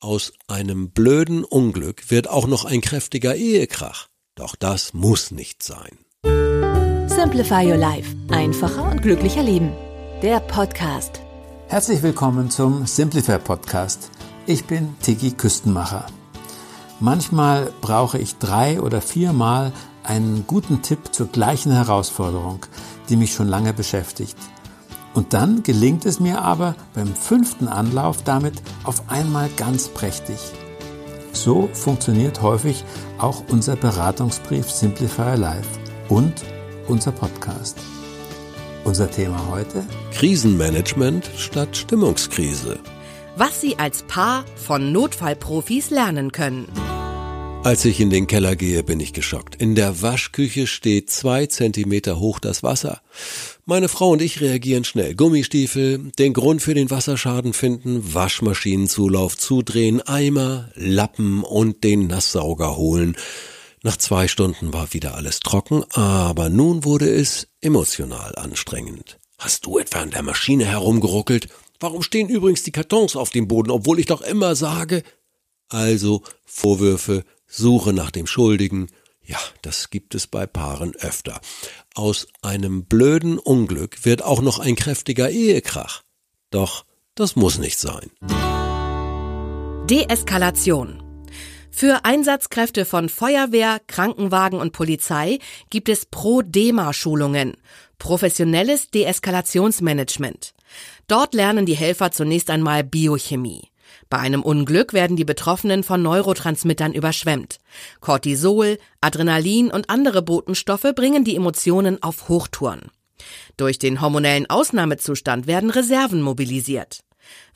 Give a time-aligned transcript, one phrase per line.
[0.00, 4.06] Aus einem blöden Unglück wird auch noch ein kräftiger Ehekrach.
[4.36, 5.98] Doch das muss nicht sein.
[7.08, 8.14] Simplify Your Life.
[8.30, 9.72] Einfacher und glücklicher Leben.
[10.22, 11.20] Der Podcast.
[11.66, 14.12] Herzlich willkommen zum Simplify Podcast.
[14.46, 16.06] Ich bin Tiki Küstenmacher.
[17.00, 19.72] Manchmal brauche ich drei oder viermal
[20.04, 22.64] einen guten Tipp zur gleichen Herausforderung,
[23.08, 24.36] die mich schon lange beschäftigt.
[25.18, 30.38] Und dann gelingt es mir aber beim fünften Anlauf damit auf einmal ganz prächtig.
[31.32, 32.84] So funktioniert häufig
[33.18, 35.68] auch unser Beratungsbrief Simplify Life
[36.08, 36.44] und
[36.86, 37.80] unser Podcast.
[38.84, 39.84] Unser Thema heute?
[40.12, 42.78] Krisenmanagement statt Stimmungskrise.
[43.34, 46.68] Was Sie als Paar von Notfallprofis lernen können.
[47.68, 49.54] Als ich in den Keller gehe, bin ich geschockt.
[49.56, 53.02] In der Waschküche steht zwei Zentimeter hoch das Wasser.
[53.66, 55.14] Meine Frau und ich reagieren schnell.
[55.14, 63.18] Gummistiefel, den Grund für den Wasserschaden finden, Waschmaschinenzulauf zudrehen, Eimer, Lappen und den Nasssauger holen.
[63.82, 69.18] Nach zwei Stunden war wieder alles trocken, aber nun wurde es emotional anstrengend.
[69.36, 71.48] Hast du etwa an der Maschine herumgeruckelt?
[71.80, 75.02] Warum stehen übrigens die Kartons auf dem Boden, obwohl ich doch immer sage?
[75.68, 78.88] Also Vorwürfe, Suche nach dem Schuldigen.
[79.24, 81.40] Ja, das gibt es bei Paaren öfter.
[81.94, 86.02] Aus einem blöden Unglück wird auch noch ein kräftiger Ehekrach.
[86.50, 88.10] Doch das muss nicht sein.
[89.90, 91.02] Deeskalation.
[91.70, 95.38] Für Einsatzkräfte von Feuerwehr, Krankenwagen und Polizei
[95.70, 97.56] gibt es Pro-DEMA-Schulungen,
[97.98, 100.54] professionelles Deeskalationsmanagement.
[101.06, 103.68] Dort lernen die Helfer zunächst einmal Biochemie.
[104.10, 107.58] Bei einem Unglück werden die Betroffenen von Neurotransmittern überschwemmt.
[108.00, 112.90] Cortisol, Adrenalin und andere Botenstoffe bringen die Emotionen auf Hochtouren.
[113.56, 117.00] Durch den hormonellen Ausnahmezustand werden Reserven mobilisiert.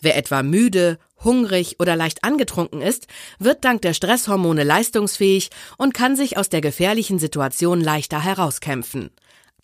[0.00, 3.06] Wer etwa müde, hungrig oder leicht angetrunken ist,
[3.38, 9.10] wird dank der Stresshormone leistungsfähig und kann sich aus der gefährlichen Situation leichter herauskämpfen.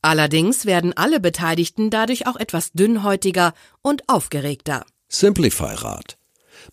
[0.00, 3.52] Allerdings werden alle Beteiligten dadurch auch etwas dünnhäutiger
[3.82, 4.84] und aufgeregter.
[5.08, 6.17] Simplify Rat.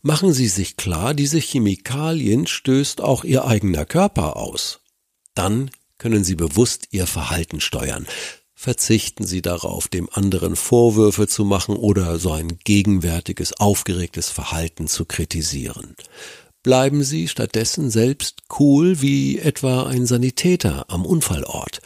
[0.01, 4.81] Machen Sie sich klar, diese Chemikalien stößt auch Ihr eigener Körper aus.
[5.33, 8.05] Dann können Sie bewusst Ihr Verhalten steuern.
[8.53, 15.95] Verzichten Sie darauf, dem anderen Vorwürfe zu machen oder sein gegenwärtiges, aufgeregtes Verhalten zu kritisieren.
[16.63, 21.79] Bleiben Sie stattdessen selbst cool wie etwa ein Sanitäter am Unfallort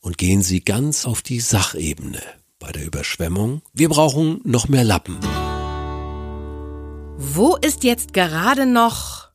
[0.00, 2.20] und gehen Sie ganz auf die Sachebene.
[2.58, 5.18] Bei der Überschwemmung, wir brauchen noch mehr Lappen.
[7.18, 9.28] Wo ist jetzt gerade noch...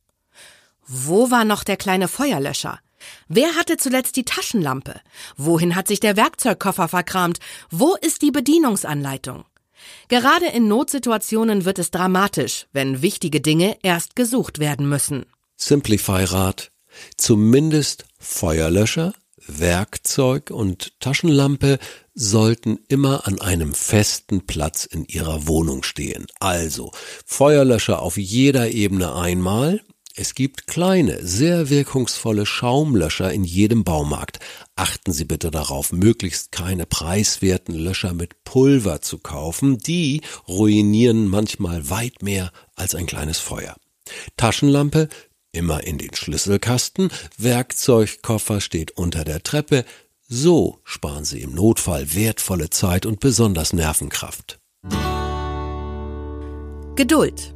[0.85, 2.79] Wo war noch der kleine Feuerlöscher?
[3.27, 4.99] Wer hatte zuletzt die Taschenlampe?
[5.37, 7.39] Wohin hat sich der Werkzeugkoffer verkramt?
[7.69, 9.45] Wo ist die Bedienungsanleitung?
[10.09, 15.25] Gerade in Notsituationen wird es dramatisch, wenn wichtige Dinge erst gesucht werden müssen.
[15.57, 16.71] Simplify Rat.
[17.17, 19.13] Zumindest Feuerlöscher,
[19.47, 21.79] Werkzeug und Taschenlampe
[22.13, 26.27] sollten immer an einem festen Platz in Ihrer Wohnung stehen.
[26.39, 26.91] Also
[27.25, 29.81] Feuerlöscher auf jeder Ebene einmal,
[30.15, 34.39] es gibt kleine, sehr wirkungsvolle Schaumlöscher in jedem Baumarkt.
[34.75, 39.77] Achten Sie bitte darauf, möglichst keine preiswerten Löscher mit Pulver zu kaufen.
[39.77, 43.75] Die ruinieren manchmal weit mehr als ein kleines Feuer.
[44.35, 45.07] Taschenlampe
[45.51, 49.85] immer in den Schlüsselkasten, Werkzeugkoffer steht unter der Treppe.
[50.27, 54.59] So sparen Sie im Notfall wertvolle Zeit und besonders Nervenkraft.
[56.95, 57.53] Geduld.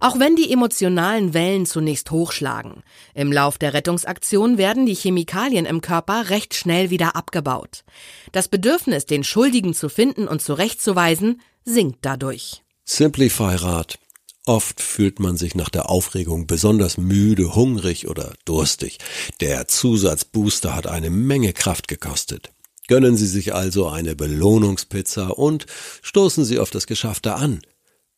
[0.00, 2.82] Auch wenn die emotionalen Wellen zunächst hochschlagen,
[3.14, 7.84] im Lauf der Rettungsaktion werden die Chemikalien im Körper recht schnell wieder abgebaut.
[8.30, 12.62] Das Bedürfnis, den Schuldigen zu finden und zurechtzuweisen, sinkt dadurch.
[12.84, 13.98] Simplify Rat.
[14.48, 18.96] Oft fühlt man sich nach der Aufregung besonders müde, hungrig oder durstig.
[19.42, 22.50] Der Zusatzbooster hat eine Menge Kraft gekostet.
[22.86, 25.66] Gönnen Sie sich also eine Belohnungspizza und
[26.00, 27.60] stoßen Sie auf das Geschaffte an.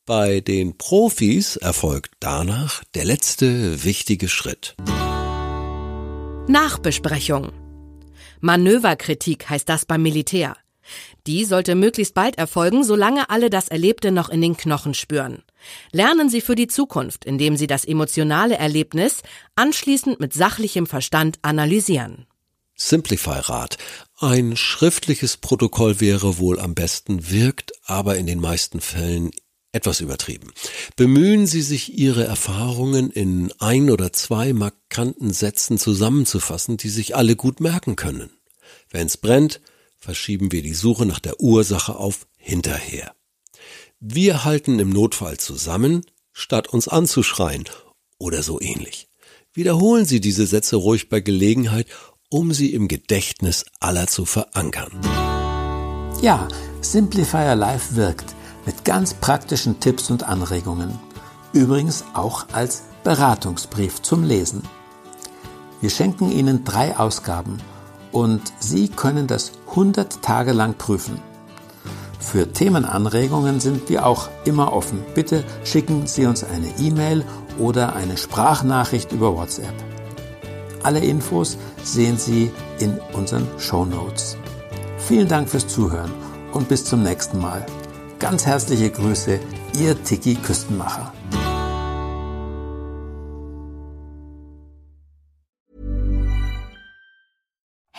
[0.06, 4.76] Bei den Profis erfolgt danach der letzte wichtige Schritt.
[6.46, 7.50] Nachbesprechung.
[8.38, 10.56] Manöverkritik heißt das beim Militär.
[11.26, 15.42] Die sollte möglichst bald erfolgen, solange alle das Erlebte noch in den Knochen spüren.
[15.92, 19.22] Lernen Sie für die Zukunft, indem Sie das emotionale Erlebnis
[19.56, 22.26] anschließend mit sachlichem Verstand analysieren.
[22.76, 23.76] Simplify-Rat.
[24.18, 29.30] Ein schriftliches Protokoll wäre wohl am besten, wirkt aber in den meisten Fällen
[29.72, 30.52] etwas übertrieben.
[30.96, 37.36] Bemühen Sie sich, Ihre Erfahrungen in ein oder zwei markanten Sätzen zusammenzufassen, die sich alle
[37.36, 38.30] gut merken können.
[38.90, 39.60] Wenn's brennt,
[40.00, 43.14] verschieben wir die Suche nach der Ursache auf hinterher.
[44.00, 47.64] Wir halten im Notfall zusammen, statt uns anzuschreien
[48.18, 49.08] oder so ähnlich.
[49.52, 51.86] Wiederholen Sie diese Sätze ruhig bei Gelegenheit,
[52.30, 54.92] um sie im Gedächtnis aller zu verankern.
[56.22, 56.48] Ja,
[56.80, 60.98] Simplifier Live wirkt mit ganz praktischen Tipps und Anregungen.
[61.52, 64.62] Übrigens auch als Beratungsbrief zum Lesen.
[65.80, 67.58] Wir schenken Ihnen drei Ausgaben
[68.12, 71.20] und Sie können das 100 Tage lang prüfen.
[72.18, 75.02] Für Themenanregungen sind wir auch immer offen.
[75.14, 77.24] Bitte schicken Sie uns eine E-Mail
[77.58, 79.74] oder eine Sprachnachricht über WhatsApp.
[80.82, 84.36] Alle Infos sehen Sie in unseren Show Notes.
[84.98, 86.12] Vielen Dank fürs Zuhören
[86.52, 87.66] und bis zum nächsten Mal.
[88.18, 89.40] Ganz herzliche Grüße,
[89.78, 91.12] Ihr Tiki Küstenmacher.